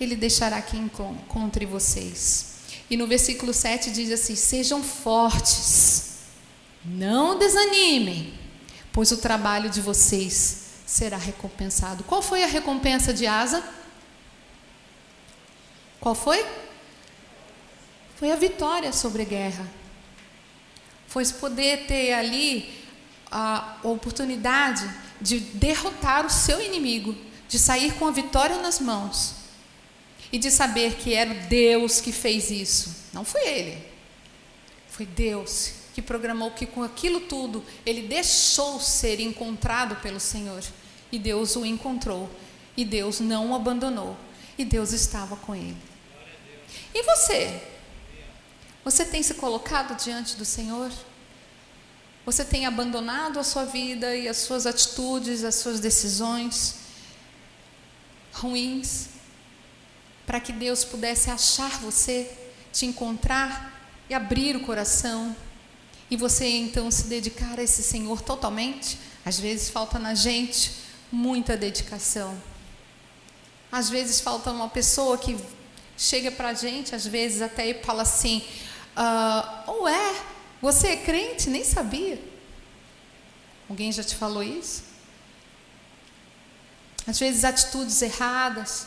[0.00, 2.52] Ele deixará que encontre vocês.
[2.90, 6.18] E no versículo 7 diz assim: Sejam fortes,
[6.84, 8.34] não desanimem,
[8.92, 12.04] pois o trabalho de vocês será recompensado.
[12.04, 13.64] Qual foi a recompensa de Asa?
[16.00, 16.44] Qual foi?
[18.16, 19.66] Foi a vitória sobre a guerra.
[21.06, 22.81] Foi poder ter ali
[23.32, 24.88] a oportunidade
[25.20, 27.16] de derrotar o seu inimigo,
[27.48, 29.34] de sair com a vitória nas mãos
[30.30, 32.94] e de saber que era Deus que fez isso.
[33.12, 33.86] Não foi ele,
[34.88, 40.62] foi Deus que programou que com aquilo tudo ele deixou ser encontrado pelo Senhor
[41.10, 42.30] e Deus o encontrou
[42.76, 44.16] e Deus não o abandonou
[44.56, 45.76] e Deus estava com ele.
[46.94, 47.62] E você?
[48.84, 50.90] Você tem se colocado diante do Senhor?
[52.24, 56.82] Você tem abandonado a sua vida e as suas atitudes, as suas decisões?
[58.32, 59.08] ruins,
[60.26, 62.30] para que Deus pudesse achar você,
[62.72, 65.36] te encontrar e abrir o coração,
[66.10, 68.98] e você então se dedicar a esse Senhor totalmente.
[69.24, 70.72] Às vezes falta na gente
[71.10, 72.36] muita dedicação.
[73.70, 75.38] Às vezes falta uma pessoa que
[75.96, 78.44] chega para a gente, às vezes até e fala assim:
[78.94, 80.22] ah, ou é,
[80.62, 81.50] você é crente?
[81.50, 82.22] Nem sabia.
[83.68, 84.84] Alguém já te falou isso?
[87.04, 88.86] Às vezes atitudes erradas,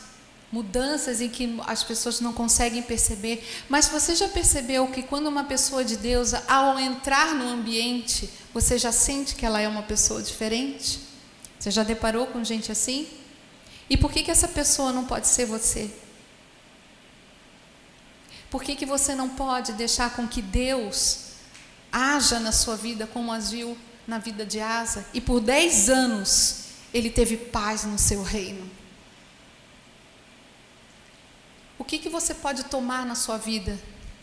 [0.50, 3.46] mudanças em que as pessoas não conseguem perceber.
[3.68, 8.78] Mas você já percebeu que quando uma pessoa de Deus, ao entrar no ambiente, você
[8.78, 11.00] já sente que ela é uma pessoa diferente?
[11.58, 13.06] Você já deparou com gente assim?
[13.90, 15.90] E por que, que essa pessoa não pode ser você?
[18.50, 21.25] Por que, que você não pode deixar com que Deus
[21.96, 23.76] haja na sua vida como agiu
[24.06, 25.06] na vida de Asa?
[25.14, 28.70] E por dez anos ele teve paz no seu reino.
[31.78, 33.78] O que, que você pode tomar na sua vida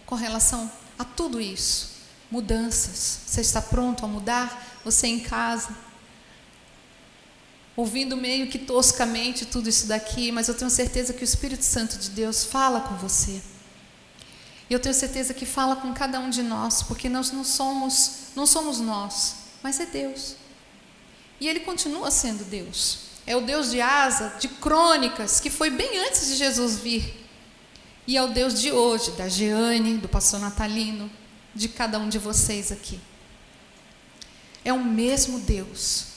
[0.05, 1.93] com relação a tudo isso?
[2.29, 3.21] Mudanças.
[3.25, 4.81] Você está pronto a mudar?
[4.83, 5.75] Você em casa?
[7.75, 11.97] Ouvindo meio que toscamente tudo isso daqui, mas eu tenho certeza que o Espírito Santo
[11.97, 13.41] de Deus fala com você.
[14.69, 18.29] E eu tenho certeza que fala com cada um de nós, porque nós não somos,
[18.35, 20.35] não somos nós, mas é Deus.
[21.39, 22.99] E ele continua sendo Deus.
[23.25, 27.21] É o Deus de Asa, de crônicas, que foi bem antes de Jesus vir.
[28.05, 31.09] E é o Deus de hoje, da Jeane, do pastor Natalino,
[31.55, 32.99] de cada um de vocês aqui.
[34.63, 36.07] É o mesmo Deus.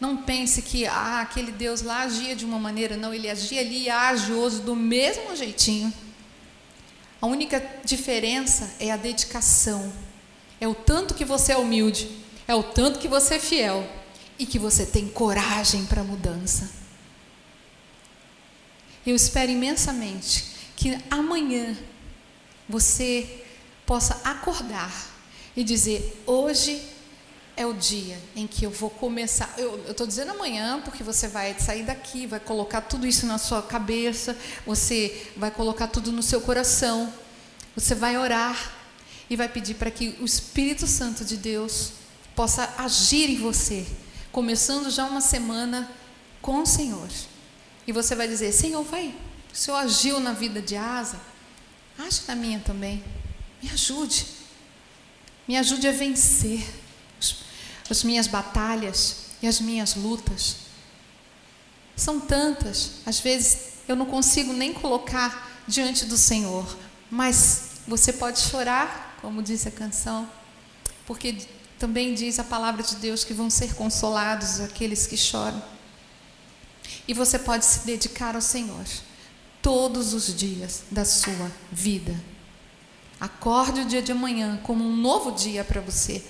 [0.00, 3.84] Não pense que ah, aquele Deus lá agia de uma maneira, não, ele agia ali
[3.84, 5.92] e age hoje do mesmo jeitinho.
[7.20, 9.92] A única diferença é a dedicação.
[10.60, 12.08] É o tanto que você é humilde,
[12.46, 13.86] é o tanto que você é fiel
[14.38, 16.70] e que você tem coragem para a mudança.
[19.06, 20.46] Eu espero imensamente
[20.76, 21.76] que amanhã
[22.68, 23.44] você
[23.84, 24.92] possa acordar
[25.56, 26.82] e dizer: hoje
[27.56, 29.52] é o dia em que eu vou começar.
[29.56, 33.62] Eu estou dizendo amanhã, porque você vai sair daqui, vai colocar tudo isso na sua
[33.62, 34.36] cabeça,
[34.66, 37.12] você vai colocar tudo no seu coração,
[37.74, 38.72] você vai orar
[39.30, 41.92] e vai pedir para que o Espírito Santo de Deus
[42.34, 43.86] possa agir em você,
[44.30, 45.90] começando já uma semana
[46.42, 47.08] com o Senhor.
[47.86, 49.14] E você vai dizer: Senhor, vai
[49.56, 51.18] o Senhor agiu na vida de Asa,
[51.98, 53.02] age na minha também.
[53.62, 54.26] Me ajude.
[55.48, 56.62] Me ajude a vencer
[57.90, 60.56] as minhas batalhas e as minhas lutas.
[61.94, 66.76] São tantas, às vezes eu não consigo nem colocar diante do Senhor,
[67.10, 70.28] mas você pode chorar, como diz a canção,
[71.06, 71.36] porque
[71.78, 75.62] também diz a palavra de Deus que vão ser consolados aqueles que choram.
[77.06, 78.84] E você pode se dedicar ao Senhor
[79.62, 82.14] todos os dias da sua vida.
[83.20, 86.24] Acorde o dia de amanhã como um novo dia para você.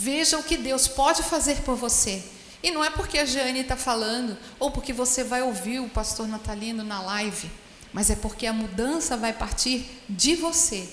[0.00, 2.22] Veja o que Deus pode fazer por você.
[2.62, 6.28] E não é porque a Jane está falando, ou porque você vai ouvir o pastor
[6.28, 7.50] Natalino na live,
[7.92, 10.88] mas é porque a mudança vai partir de você,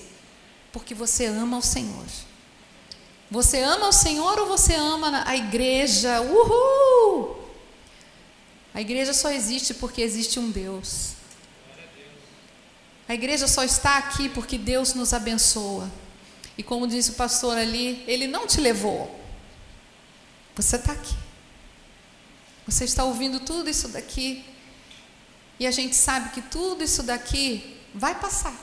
[0.72, 2.04] porque você ama o Senhor.
[3.30, 6.20] Você ama o Senhor ou você ama a igreja?
[6.22, 7.38] Uhul!
[8.74, 11.12] A igreja só existe porque existe um Deus.
[13.08, 15.88] A igreja só está aqui porque Deus nos abençoa.
[16.56, 19.20] E como disse o pastor ali, ele não te levou.
[20.54, 21.14] Você está aqui.
[22.66, 24.44] Você está ouvindo tudo isso daqui.
[25.58, 28.54] E a gente sabe que tudo isso daqui vai passar.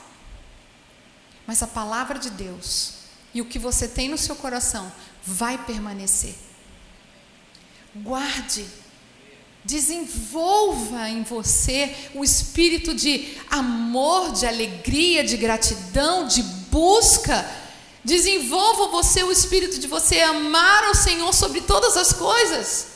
[1.45, 2.93] Mas a palavra de Deus
[3.33, 4.91] e o que você tem no seu coração
[5.23, 6.35] vai permanecer.
[7.95, 8.65] Guarde
[9.65, 17.62] Desenvolva em você o espírito de amor, de alegria, de gratidão, de busca.
[18.03, 22.87] Desenvolva você o espírito de você amar ao Senhor sobre todas as coisas.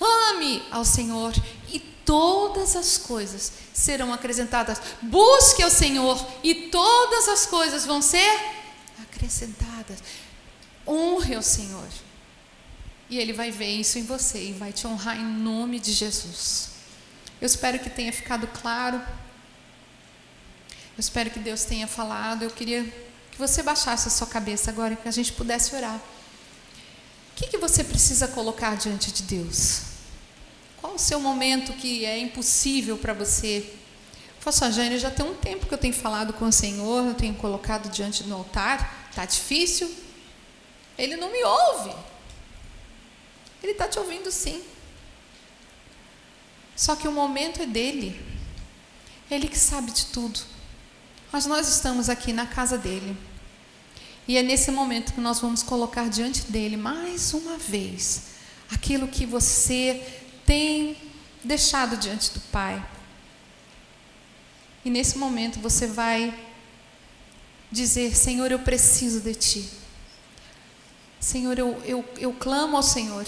[0.00, 1.32] Ame ao Senhor
[1.68, 4.80] e todas as coisas serão acrescentadas.
[5.02, 8.30] Busque ao Senhor e todas as coisas vão ser
[9.02, 9.98] acrescentadas.
[10.86, 11.88] Honre ao Senhor.
[13.08, 16.70] E Ele vai ver isso em você e vai te honrar em nome de Jesus.
[17.40, 18.98] Eu espero que tenha ficado claro.
[20.96, 22.44] Eu espero que Deus tenha falado.
[22.44, 23.09] Eu queria que
[23.40, 25.96] você baixasse a sua cabeça agora, que a gente pudesse orar.
[25.96, 29.80] O que, que você precisa colocar diante de Deus?
[30.80, 33.74] Qual o seu momento que é impossível para você?
[34.42, 37.34] Poxa, Jane, já tem um tempo que eu tenho falado com o Senhor, eu tenho
[37.34, 39.90] colocado diante do altar, está difícil.
[40.98, 41.94] Ele não me ouve.
[43.62, 44.62] Ele está te ouvindo sim.
[46.76, 48.20] Só que o momento é dele.
[49.30, 50.40] Ele que sabe de tudo.
[51.32, 53.16] Mas nós estamos aqui na casa dele.
[54.28, 58.30] E é nesse momento que nós vamos colocar diante dele mais uma vez
[58.70, 60.04] aquilo que você
[60.46, 60.96] tem
[61.42, 62.84] deixado diante do Pai.
[64.84, 66.32] E nesse momento você vai
[67.70, 69.70] dizer: Senhor, eu preciso de Ti.
[71.18, 73.26] Senhor, eu, eu, eu clamo ao Senhor,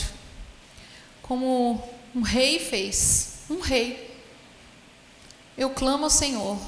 [1.21, 1.83] como
[2.15, 4.11] um rei fez, um rei.
[5.59, 6.59] Eu clamo ao Senhor,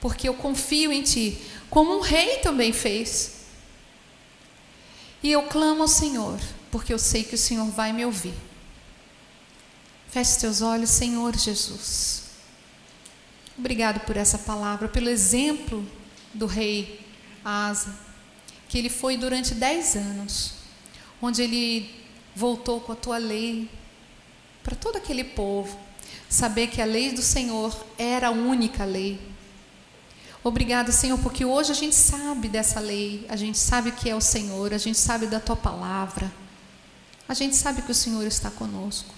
[0.00, 1.40] porque eu confio em Ti,
[1.70, 3.36] como um rei também fez.
[5.22, 6.38] E eu clamo ao Senhor,
[6.70, 8.34] porque eu sei que o Senhor vai me ouvir.
[10.10, 12.24] Feche teus olhos, Senhor Jesus.
[13.56, 15.86] Obrigado por essa palavra, pelo exemplo
[16.34, 17.00] do rei
[17.44, 17.94] Asa,
[18.68, 20.54] que ele foi durante dez anos,
[21.22, 21.94] onde ele
[22.34, 23.68] voltou com a tua lei
[24.62, 25.78] para todo aquele povo,
[26.28, 29.20] saber que a lei do Senhor era a única lei.
[30.42, 34.20] Obrigado, Senhor, porque hoje a gente sabe dessa lei, a gente sabe que é o
[34.22, 36.32] Senhor, a gente sabe da tua palavra,
[37.28, 39.14] a gente sabe que o Senhor está conosco.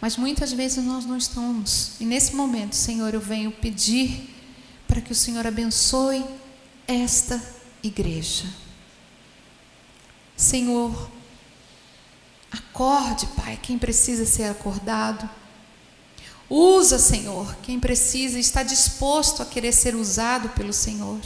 [0.00, 1.92] Mas muitas vezes nós não estamos.
[2.00, 4.34] E nesse momento, Senhor, eu venho pedir
[4.86, 6.24] para que o Senhor abençoe
[6.86, 7.42] esta
[7.82, 8.46] igreja.
[10.36, 11.10] Senhor,
[12.50, 15.28] acorde, Pai, quem precisa ser acordado.
[16.50, 21.20] Usa, Senhor, quem precisa está disposto a querer ser usado pelo Senhor.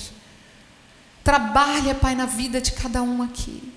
[1.25, 3.73] Trabalha, Pai, na vida de cada um aqui.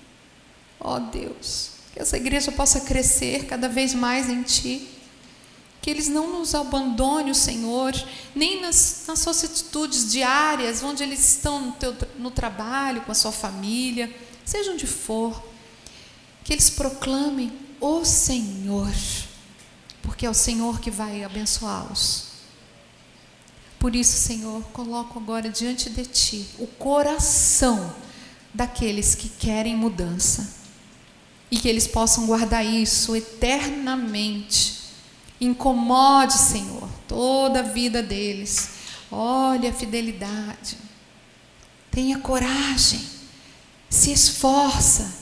[0.78, 4.86] Ó oh, Deus, que essa igreja possa crescer cada vez mais em Ti.
[5.80, 7.94] Que eles não nos abandonem, Senhor,
[8.34, 13.14] nem nas, nas suas atitudes diárias, onde eles estão no, teu, no trabalho, com a
[13.14, 15.42] sua família, seja onde for.
[16.44, 18.92] Que eles proclamem o Senhor,
[20.08, 22.28] porque é o Senhor que vai abençoá-los.
[23.78, 27.94] Por isso, Senhor, coloco agora diante de Ti o coração
[28.54, 30.54] daqueles que querem mudança
[31.50, 34.78] e que eles possam guardar isso eternamente.
[35.38, 38.70] Incomode, Senhor, toda a vida deles.
[39.12, 40.78] Olha a fidelidade.
[41.90, 43.04] Tenha coragem.
[43.90, 45.12] Se esforça.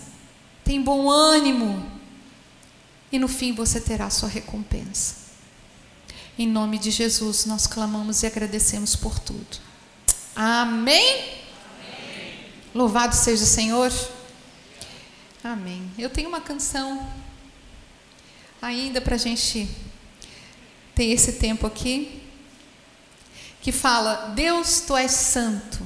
[0.62, 1.95] Tem bom ânimo.
[3.16, 5.14] E no fim você terá sua recompensa.
[6.38, 9.56] Em nome de Jesus, nós clamamos e agradecemos por tudo.
[10.34, 11.18] Amém?
[11.18, 11.40] Amém.
[12.74, 13.90] Louvado seja o Senhor.
[15.42, 15.90] Amém.
[15.96, 17.10] Eu tenho uma canção
[18.60, 19.66] ainda para a gente
[20.94, 22.22] ter esse tempo aqui,
[23.62, 25.78] que fala: Deus, tu és santo.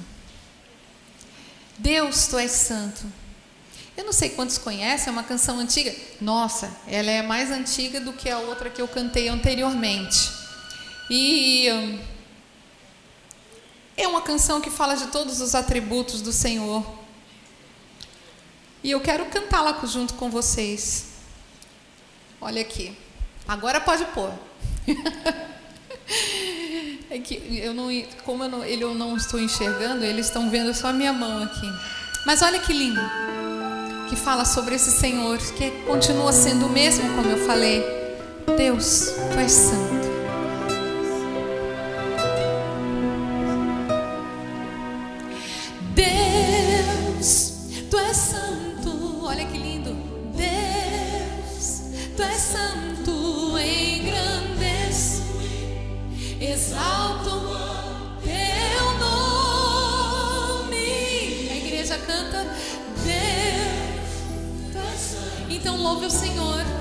[1.78, 3.06] Deus, tu és santo.
[3.96, 5.94] Eu não sei quantos conhecem, é uma canção antiga.
[6.20, 10.30] Nossa, ela é mais antiga do que a outra que eu cantei anteriormente.
[11.10, 11.66] E
[13.96, 16.84] é uma canção que fala de todos os atributos do Senhor.
[18.82, 21.06] E eu quero cantá-la junto com vocês.
[22.40, 22.96] Olha aqui.
[23.46, 24.32] Agora pode pôr.
[27.10, 27.88] é que eu não,
[28.24, 31.42] como eu não, ele eu não estou enxergando, eles estão vendo só a minha mão
[31.42, 31.70] aqui.
[32.24, 33.00] Mas olha que lindo.
[34.10, 37.80] Que fala sobre esse Senhor, que continua sendo o mesmo, como eu falei.
[38.56, 39.99] Deus, tu és santo.
[65.90, 66.79] Louve o Senhor.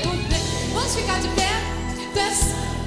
[0.00, 0.22] comigo.
[0.74, 1.48] Vamos ficar de pé.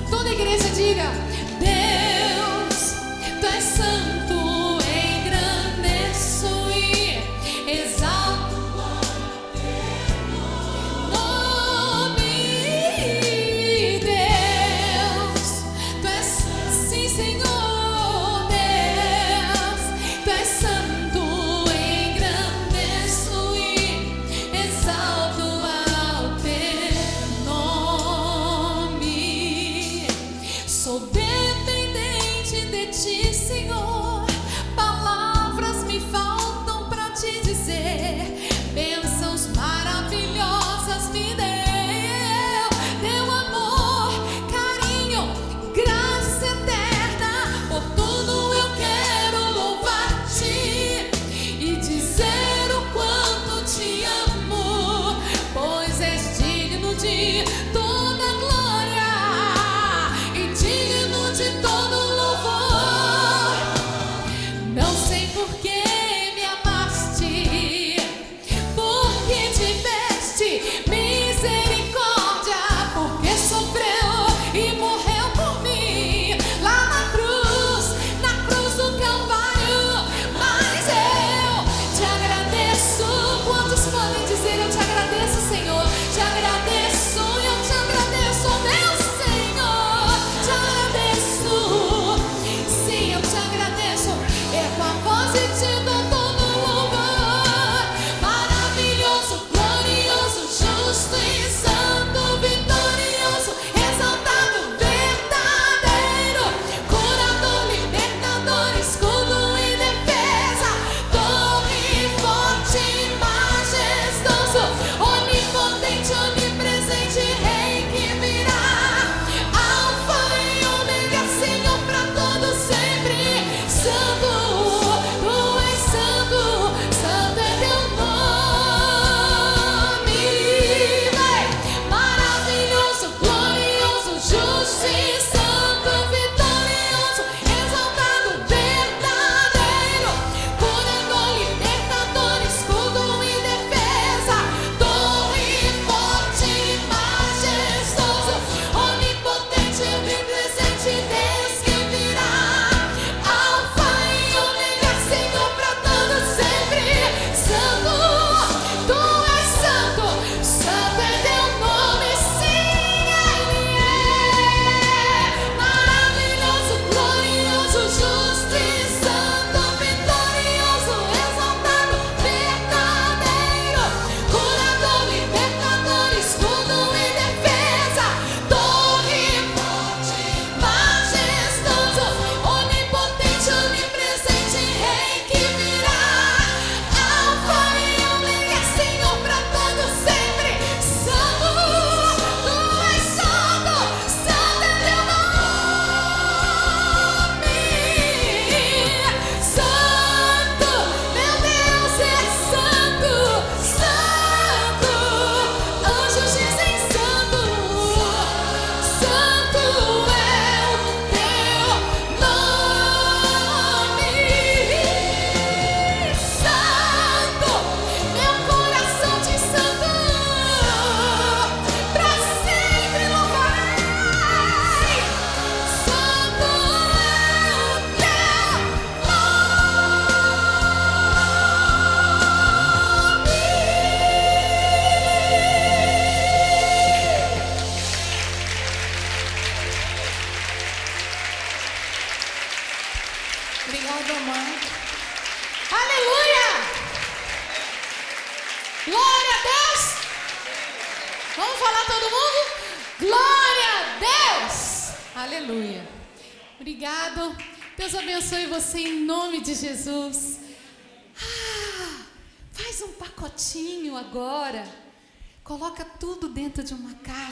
[0.09, 1.11] Toda a igreja diga:
[1.59, 2.95] Deus,
[3.39, 4.24] tu és santo.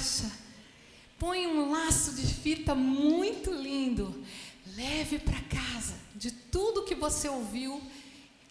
[0.04, 0.30] Caixa.
[1.18, 4.24] Põe um laço de fita muito lindo.
[4.76, 7.82] Leve para casa de tudo que você ouviu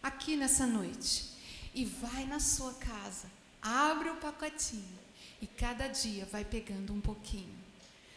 [0.03, 1.31] aqui nessa noite.
[1.75, 3.31] E vai na sua casa.
[3.61, 4.99] Abre o pacotinho.
[5.41, 7.55] E cada dia vai pegando um pouquinho.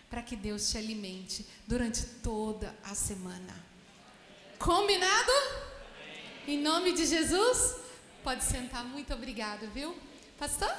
[0.09, 3.53] Para que Deus te alimente durante toda a semana.
[4.57, 5.31] Combinado?
[6.47, 7.75] Em nome de Jesus?
[8.23, 8.85] Pode sentar.
[8.85, 9.95] Muito obrigado, viu?
[10.37, 10.73] Pastor?